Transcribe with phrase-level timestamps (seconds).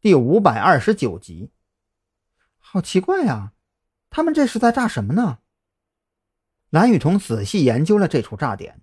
[0.00, 1.50] 第五百二十九集。
[2.58, 3.52] 好奇怪呀，
[4.10, 5.40] 他们这是在炸什么呢？
[6.70, 8.80] 蓝雨桐仔细研究了这处炸点，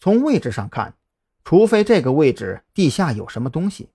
[0.00, 0.94] 从位置上看，
[1.44, 3.90] 除非这个位置地下有什么东西，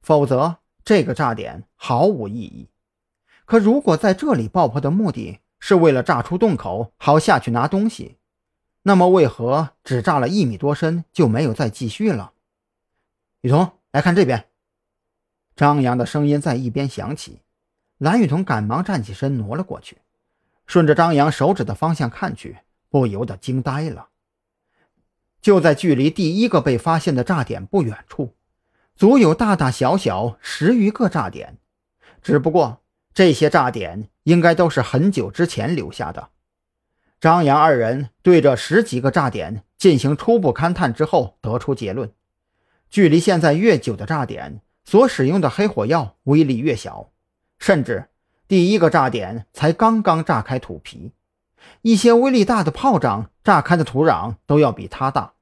[0.00, 2.70] 否则这个炸点毫无意义。
[3.44, 8.16] 可如果在这里爆破的目的是为了炸出洞口，好下去拿东西，
[8.84, 12.32] 那么为何只炸了一米多深就没有再继续了？
[13.42, 14.48] 雨桐，来看这边。
[15.56, 17.40] 张扬的声音在一边响起，
[17.96, 19.96] 蓝雨桐赶忙站起身，挪了过去，
[20.66, 22.58] 顺着张扬手指的方向看去，
[22.90, 24.08] 不由得惊呆了。
[25.40, 28.34] 就在距离第一个被发现的炸点不远处，
[28.94, 31.56] 足有大大小小十余个炸点，
[32.20, 32.82] 只不过
[33.14, 36.28] 这些炸点应该都是很久之前留下的。
[37.18, 42.12] 张扬二人对这十几个炸点进行初步勘探之后，得出结论：
[42.90, 44.60] 距离现在越久的炸点。
[44.86, 47.10] 所使用的黑火药威力越小，
[47.58, 48.08] 甚至
[48.46, 51.12] 第一个炸点才刚刚炸开土皮，
[51.82, 55.32] 一些威力大的炮仗炸开的土壤都要比它大。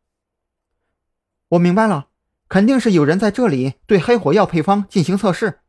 [1.48, 2.09] 我明白了，
[2.48, 5.61] 肯定是有人在这里对黑火药配方进行测试。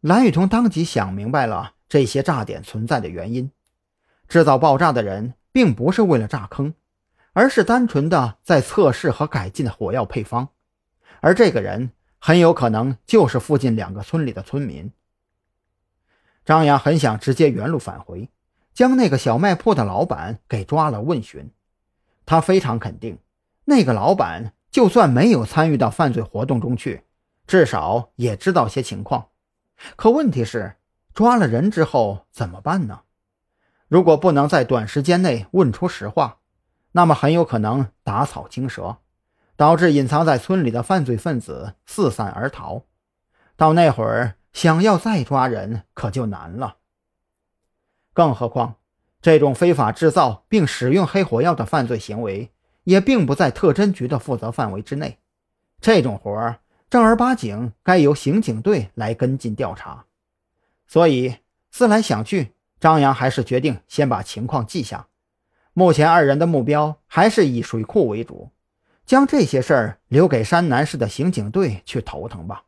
[0.00, 3.50] 蓝雨桐当即想明白了这些炸点存在的原因：
[4.26, 6.72] 制造爆炸的人并不是为了炸坑，
[7.34, 10.48] 而是单纯的在测试和改进火药配方，
[11.20, 11.90] 而这个人。
[12.24, 14.92] 很有可能就是附近两个村里的村民。
[16.44, 18.30] 张扬很想直接原路返回，
[18.72, 21.50] 将那个小卖铺的老板给抓了问询。
[22.24, 23.18] 他非常肯定，
[23.64, 27.02] 那个老板就算没有参与到犯罪活动中去，
[27.48, 29.30] 至少也知道些情况。
[29.96, 30.76] 可问题是，
[31.12, 33.00] 抓了人之后怎么办呢？
[33.88, 36.38] 如果不能在短时间内问出实话，
[36.92, 38.98] 那么很有可能打草惊蛇。
[39.56, 42.82] 导致隐藏在村里的犯罪分子四散而逃，
[43.56, 46.76] 到那会儿想要再抓人可就难了。
[48.12, 48.76] 更何况，
[49.20, 52.50] 这种非法制造并使用黑火药的犯罪行为
[52.84, 55.18] 也并不在特侦局的负责范围之内，
[55.80, 56.58] 这种活儿
[56.90, 60.04] 正儿八经该由刑警队来跟进调查。
[60.86, 61.36] 所以
[61.70, 65.06] 思来想去，张扬还是决定先把情况记下。
[65.72, 68.50] 目前二人的目标还是以水库为主。
[69.04, 72.64] 将这些事儿留给山南市的刑警队去头疼吧。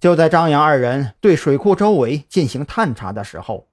[0.00, 3.68] 就在张扬二人对水库周围进行探查的时候，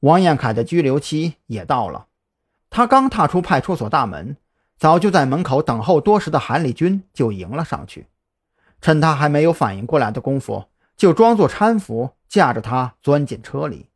[0.00, 2.08] 王彦凯的拘留期也到了。
[2.68, 4.36] 他刚踏出派出所大门，
[4.76, 8.06] 早就在门口等候多时的韩立军就迎了上去。
[8.80, 10.64] 趁他还没有反应过来的功夫，
[10.96, 13.88] 就装作搀扶，架着他钻进车里。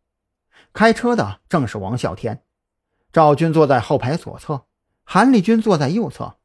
[0.73, 2.43] 开车的正是王啸天，
[3.13, 4.63] 赵军坐在后排左侧，
[5.05, 6.37] 韩立军坐在右侧。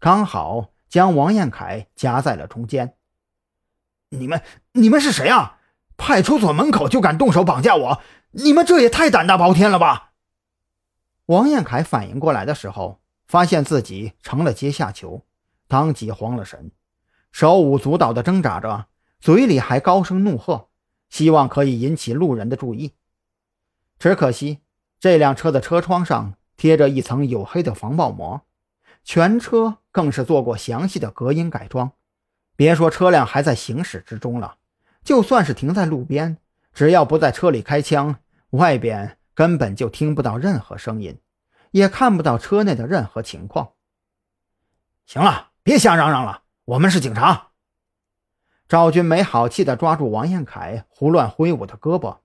[0.00, 2.96] 刚好将王彦凯夹在了中间。
[4.08, 5.58] 你们，你们是谁啊？
[5.98, 8.02] 派出所门口就敢动手绑架我？
[8.30, 10.12] 你们这也太胆大包天了吧！
[11.26, 15.26] 王彦凯反应过来的时候，发现自己成了阶下囚，
[15.68, 16.72] 当即慌了神，
[17.30, 18.86] 手舞足蹈地挣扎着，
[19.20, 20.70] 嘴里还高声怒喝，
[21.10, 22.94] 希望可以引起路人的注意。
[23.98, 24.60] 只可惜，
[24.98, 28.40] 这辆车的车窗上贴着一层黝黑的防爆膜。
[29.02, 31.92] 全车更是做过详细的隔音改装，
[32.56, 34.56] 别说车辆还在行驶之中了，
[35.02, 36.36] 就算是停在路边，
[36.72, 38.16] 只要不在车里开枪，
[38.50, 41.18] 外边根本就听不到任何声音，
[41.70, 43.72] 也看不到车内的任何情况。
[45.06, 47.48] 行了，别瞎嚷嚷了，我们是警察。
[48.68, 52.18] 赵军没好气地抓住王彦凯胡乱挥舞的胳膊，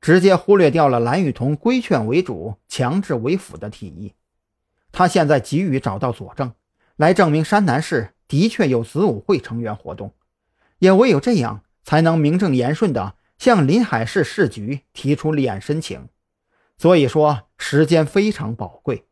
[0.00, 4.14] 直接忽略掉了蓝雨桐规劝为主、强制为辅的提议。
[4.90, 6.54] 他现在急于找到佐证，
[6.96, 10.14] 来证明山南市的确有子午会成员活动，
[10.78, 16.08] 也唯有这样，才能名正言顺的向临海市市局提出立案申请。
[16.78, 19.04] 所以说，时间非常宝贵。